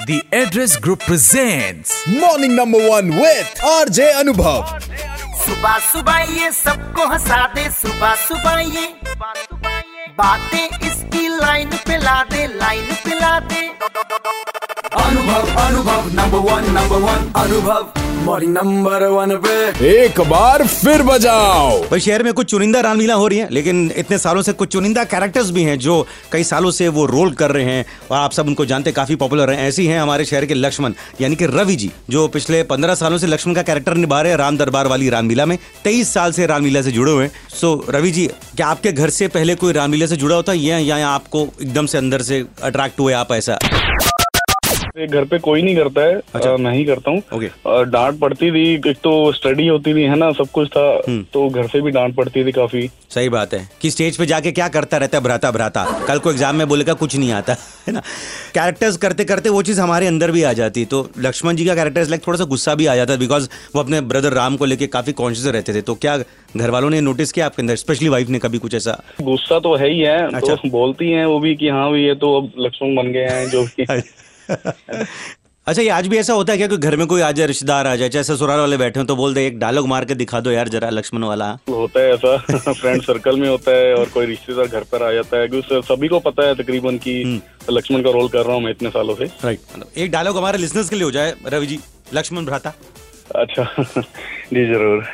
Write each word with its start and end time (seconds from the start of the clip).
The 0.00 0.22
Address 0.32 0.76
Group 0.84 1.02
presents 1.06 1.90
morning 2.20 2.52
number 2.56 2.82
one 2.90 3.10
with 3.12 3.60
RJ 3.70 4.08
Anubhav 4.20 4.78
सुबह 5.40 5.78
सुबह 5.86 6.18
ये 6.38 6.50
सबको 6.52 7.06
हंसा 7.08 7.46
दे 7.54 7.68
सुबह 7.78 8.14
सुबह 8.22 8.60
ये 8.76 8.86
बातें 10.18 10.86
इसकी 10.88 11.26
लाइन 11.28 11.70
पे 11.86 11.96
ला 12.04 12.22
दे 12.32 12.46
लाइन 12.54 12.86
पे 13.04 13.18
ला 13.20 13.38
दे। 13.52 13.62
Anubhav 15.04 15.42
Anubhav 15.64 16.08
number 16.20 16.50
one 16.50 16.70
number 16.78 16.98
one 17.08 17.32
Anubhav 17.42 17.82
morning 17.82 18.01
number 18.22 19.04
one 19.06 19.34
पे। 19.36 19.88
एक 19.88 20.20
बार 20.20 20.66
फिर 20.66 21.02
बजाओ। 21.02 21.78
भाई 21.80 22.00
शहर 22.00 22.22
में 22.22 22.32
कुछ 22.32 22.46
चुनिंदा 22.46 22.80
रामलीला 22.80 23.14
हो 23.14 23.26
रही 23.28 23.38
है 23.38 23.48
लेकिन 23.50 23.92
इतने 23.96 24.18
सालों 24.18 24.42
से 24.42 24.52
कुछ 24.52 24.68
चुनिंदा 24.68 25.04
कैरेक्टर्स 25.04 25.50
भी 25.50 25.62
हैं 25.62 25.78
जो 25.78 26.06
कई 26.32 26.44
सालों 26.44 26.70
से 26.70 26.88
वो 26.88 27.06
रोल 27.06 27.32
कर 27.32 27.50
रहे 27.50 27.64
हैं 27.64 27.84
और 28.10 28.16
आप 28.16 28.32
सब 28.32 28.46
उनको 28.46 28.64
जानते 28.64 28.92
काफ़ी 28.92 29.16
पॉपुलर 29.16 29.50
हैं। 29.50 29.58
ऐसी 29.58 29.86
हैं 29.86 30.00
हमारे 30.00 30.24
शहर 30.24 30.46
के 30.46 30.54
लक्ष्मण 30.54 30.92
यानी 31.20 31.36
कि 31.36 31.46
रवि 31.46 31.76
जी 31.76 31.90
जो 32.10 32.26
पिछले 32.28 32.62
पंद्रह 32.62 32.94
सालों 32.94 33.18
से 33.18 33.26
लक्ष्मण 33.26 33.54
का 33.54 33.62
कैरेक्टर 33.62 33.94
निभा 33.94 34.20
रहे 34.22 34.32
हैं 34.32 34.38
राम 34.38 34.56
दरबार 34.56 34.86
वाली 34.86 35.08
रामलीला 35.08 35.46
में। 35.46 35.58
तेईस 35.84 36.14
साल 36.14 36.32
से 36.32 36.46
रामलीला 36.46 36.82
से 36.82 36.92
जुड़े 36.92 37.12
हुए 37.12 37.24
हैं। 37.24 37.32
सो 37.60 37.74
रवि 37.90 38.10
जी 38.10 38.26
क्या 38.56 38.66
आपके 38.66 38.92
घर 38.92 39.10
से 39.10 39.28
पहले 39.28 39.54
कोई 39.54 39.72
रामलीला 39.72 40.06
से 40.06 40.16
जुड़ा 40.16 40.36
होता 40.36 40.52
है? 40.52 40.58
या 40.58 41.08
आपको 41.08 41.46
एकदम 41.62 41.86
से 41.86 41.98
अंदर 41.98 42.22
से 42.22 42.44
अट्रैक्ट 42.62 43.00
हुए 43.00 43.12
आप 43.12 43.32
ऐसा? 43.32 43.58
घर 44.96 45.24
पे 45.24 45.38
कोई 45.38 45.62
नहीं 45.62 45.74
करता 45.76 46.00
है 46.00 46.14
अच्छा। 46.34 46.56
मैं 46.56 46.72
ही 46.72 46.84
करता 46.84 47.10
हूँ। 47.10 47.84
डांट 47.90 48.18
पड़ती 48.20 48.50
थी 48.50 48.64
एक 48.90 48.96
तो 49.04 49.12
स्टडी 49.32 49.66
होती 49.66 49.94
थी 49.94 50.02
है 50.02 50.16
ना 50.16 50.30
सब 50.32 50.48
कुछ 50.52 50.68
था 50.68 50.82
तो 51.32 51.48
घर 51.48 51.66
से 51.66 51.80
भी 51.80 51.90
डांट 51.90 52.14
पड़ती 52.14 52.44
थी 52.44 52.52
काफ़ी। 52.52 52.88
सही 53.10 53.28
बात 53.28 53.54
है। 53.54 53.68
कि 53.80 53.90
स्टेज 53.90 54.16
पे 54.16 54.26
जाके 54.26 54.52
क्या 54.52 54.68
करता 54.68 54.96
रहता 54.96 55.18
है 55.18 55.24
भ्राता 55.24 55.50
भ्राता। 55.50 55.84
कल 56.08 56.18
को 56.18 56.30
एग्ज़ाम 56.30 56.56
में 56.56 56.66
बोलेगा 56.68 56.92
कुछ 56.94 57.16
नहीं 57.16 57.32
आता 57.32 57.52
है 57.86 57.92
ना। 57.92 58.00
कैरेक्टर्स 58.54 58.96
करते 58.96 59.24
करते 59.24 59.48
वो 59.48 59.62
चीज़ 59.62 59.80
हमारे 59.80 60.06
अंदर 60.06 60.30
भी 60.30 60.42
आ 60.42 60.52
जाती। 60.52 60.84
तो 60.84 61.08
लक्ष्मण 61.18 61.56
जी 61.56 61.66
का 61.66 61.74
कैरेक्टर 61.74 62.08
लाइक 62.08 62.26
थोड़ा 62.26 62.38
सा 62.38 62.44
गुस्सा 62.44 62.74
भी 62.74 62.86
आ 62.86 62.96
जाता 62.96 63.16
बिकॉज़ 63.16 63.48
वो 63.74 63.82
अपने 63.82 64.00
ब्रदर 64.12 64.32
राम 64.32 64.56
को 64.56 64.64
लेके 64.64 64.86
काफ़ी 64.88 65.12
कॉन्शियस 65.12 65.52
रहते 65.54 65.74
थे। 65.74 65.80
तो 65.82 65.94
क्या 65.96 66.16
घर 66.56 66.70
वालों 66.70 66.90
ने 66.90 67.00
नोटिस 67.00 67.32
किया 67.32 67.46
आपके 67.46 67.62
अंदर? 67.62 67.76
स्पेशली 67.76 68.08
वाइफ 68.08 68.28
ने 68.28 68.38
कभी 68.38 68.58
कुछ 68.58 68.74
ऐसा? 68.74 69.02
गुस्सा 69.22 69.58
तो 69.58 69.74
है 69.76 69.90
ही 69.90 70.00
है 70.00 70.18
अच्छा। 70.26 70.54
तो 70.54 70.68
बोलती 70.70 71.10
है 71.10 71.26
वो 71.26 71.38
भी 71.40 71.54
की 71.56 71.68
हाँ 71.68 71.90
ये 71.98 72.14
तो 72.14 72.36
अब 72.40 72.52
लक्ष्मण 72.58 72.94
बन 72.96 73.12
गए 73.12 73.26
हैं 73.30 73.48
जो 73.50 73.64
भी। 73.64 73.86
अच्छा 75.66 75.82
ये 75.82 75.88
आज 75.94 76.06
भी 76.08 76.16
ऐसा 76.18 76.32
होता 76.32 76.52
है 76.52 76.58
क्या? 76.58 76.66
कि 76.68 76.76
घर 76.76 76.96
में 76.96 77.06
कोई 77.06 77.20
आ 77.22 77.30
जाए 77.32 77.46
रिश्तेदार 77.46 77.86
आ 77.86 77.94
जाए 77.96 78.08
चाहे 78.08 78.24
ससुराल 78.24 78.58
वाले 78.60 78.76
बैठे 78.76 79.00
हो 79.00 79.06
तो 79.06 79.16
बोल 79.16 79.34
दे 79.34 79.46
एक 79.46 79.58
डायलॉग 79.58 79.86
मार 79.88 80.04
के 80.04 80.14
दिखा 80.14 80.40
दो 80.40 80.50
यार 80.50 80.68
जरा 80.68 80.88
लक्ष्मण 80.90 81.24
वाला। 81.24 81.50
होता 81.68 82.00
है 82.00 82.12
ऐसा 82.14 82.72
फ्रेंड 82.72 83.02
सर्कल 83.02 83.38
में 83.40 83.48
होता 83.48 83.76
है 83.76 83.94
और 83.94 84.08
कोई 84.14 84.26
रिश्तेदार 84.26 84.66
घर 84.66 84.84
पर 84.92 85.02
आ 85.02 85.12
जाता 85.12 85.40
है। 85.40 85.48
क्योंकि 85.48 85.80
सभी 85.92 86.08
को 86.08 86.18
पता 86.20 86.46
है 86.46 86.54
तकरीबन 86.62 86.98
कि 86.98 87.14
लक्ष्मण 87.70 88.02
का 88.02 88.10
रोल 88.10 88.28
कर 88.28 88.44
रहा 88.46 88.54
हूँ 88.54 88.62
मैं 88.64 88.70
इतने 88.70 88.90
सालों 88.90 89.14
से। 89.14 89.24
राइट 89.44 89.60
मतलब 89.76 89.90
एक 89.96 90.10
डायलॉग 90.12 90.36
हमारे 90.38 90.58
लिसनर्स 90.58 90.88
के 90.88 90.96
लिए 90.96 91.04
हो 91.04 91.10
जाए 91.10 91.34
रवि 91.46 91.66
जी 91.66 91.78
लक्ष्मण 92.14 92.44
भ्राता। 92.44 92.74
अच्छा 93.36 93.64
जी 94.52 94.64
ज़रूर। 94.74 95.04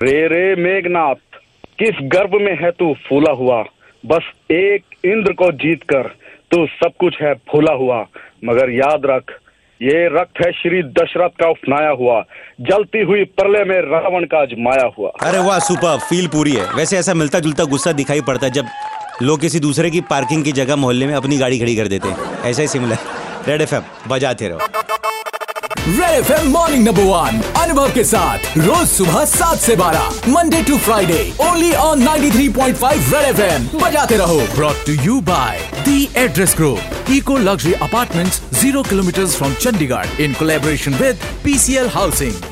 रे 0.00 0.26
रे 0.28 0.54
मेघनाथ 0.62 1.38
किस 1.78 1.98
गर्भ 2.12 2.40
में 2.40 2.54
है 2.62 2.70
तू 2.70 2.94
फूला 3.08 3.32
हुआ? 3.32 3.62
बस 4.04 4.30
एक 4.50 4.84
इंद्र 5.04 5.32
को 5.42 5.50
जीत 5.62 5.82
कर 5.92 6.10
तू 6.52 6.66
सब 6.66 6.90
कुछ 7.00 7.14
है 7.22 7.34
फूला 7.50 7.72
हुआ, 7.72 7.98
मगर 8.44 8.70
याद 8.70 9.02
रख, 9.06 9.30
ये 9.80 10.06
रक्त 10.14 10.40
है 10.40 10.50
श्री 10.52 10.82
दशरथ 10.92 11.28
का 11.40 11.48
उपनाया 11.50 11.90
हुआ, 11.90 12.20
जलती 12.60 13.02
हुई 13.02 13.24
परले 13.38 13.64
में 13.64 13.80
रावण 13.82 14.24
का 14.24 14.40
अजमाया 14.42 14.90
हुआ। 14.98 15.10
अरे 15.22 15.38
वाह, 15.38 15.58
सुपर 15.58 15.98
फील 15.98 16.26
पूरी 16.28 16.52
है। 16.52 16.66
वैसे 16.74 16.98
ऐसा 16.98 17.14
मिलता 17.14 17.40
जुलता 17.40 17.64
गुस्सा 17.64 17.92
दिखाई 17.92 18.20
पड़ता 18.20 18.46
है 18.46 18.52
जब 18.52 18.66
लोग 19.22 19.40
किसी 19.40 19.60
दूसरे 19.60 19.90
की 19.90 20.00
पार्किंग 20.00 20.44
की 20.44 20.52
जगह 20.52 20.76
मोहल्ले 20.76 21.06
में 21.06 21.14
अपनी 21.14 21.38
गाड़ी 21.38 21.58
खड़ी 21.58 21.76
कर 21.76 21.88
देते 21.88 22.08
हैं। 22.08 22.42
ऐसा 22.44 22.62
ही 22.62 22.68
सिमिलर 22.68 22.98
रेड 23.48 23.62
एफएम 23.62 23.82
बजाते 24.08 24.48
रहो। 24.48 24.81
Red 25.62 26.10
F 26.10 26.32
M 26.32 26.48
morning 26.52 26.84
number 26.86 27.02
one 27.02 27.40
Anubhav 27.62 27.92
के 27.94 28.04
साथ, 28.04 28.56
रोज 28.58 28.86
सुबह 28.88 29.24
सात 29.24 29.58
से 29.58 29.76
बारह 29.76 30.08
Monday 30.28 30.62
to 30.62 30.78
Friday 30.78 31.32
only 31.40 31.72
on 31.72 32.02
ninety 32.02 32.30
three 32.30 32.48
point 32.58 32.76
five 32.76 33.12
red 33.14 33.24
F 33.24 33.40
M 33.42 33.68
बजाते 33.82 34.16
रहो। 34.16 34.40
Brought 34.54 34.84
to 34.86 34.92
you 35.04 35.20
by 35.28 35.60
the 35.84 36.08
Address 36.24 36.54
Group 36.56 37.10
eco 37.10 37.36
luxury 37.38 37.72
apartment 37.82 38.54
zero 38.54 38.82
kilometre 38.82 39.26
from 39.26 39.54
Chandigarh 39.54 40.20
in 40.20 40.34
collaboration 40.38 40.94
with 40.94 41.18
P 41.44 41.58
C 41.58 41.76
L 41.76 41.88
housing 41.94 42.51